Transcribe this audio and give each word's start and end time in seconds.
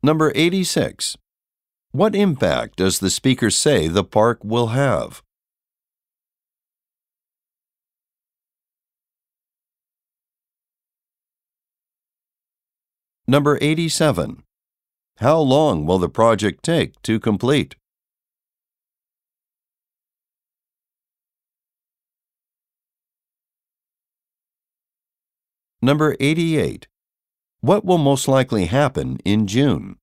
Number 0.00 0.30
86. 0.36 1.16
What 1.90 2.14
impact 2.14 2.76
does 2.76 3.00
the 3.00 3.10
speaker 3.10 3.50
say 3.50 3.88
the 3.88 4.04
park 4.04 4.38
will 4.44 4.68
have? 4.68 5.22
Number 13.26 13.58
87. 13.60 14.44
How 15.16 15.38
long 15.40 15.84
will 15.84 15.98
the 15.98 16.08
project 16.08 16.64
take 16.64 17.02
to 17.02 17.18
complete? 17.18 17.74
Number 25.82 26.16
88. 26.20 26.86
What 27.60 27.84
will 27.84 27.98
most 27.98 28.28
likely 28.28 28.66
happen 28.66 29.18
in 29.24 29.48
June? 29.48 29.96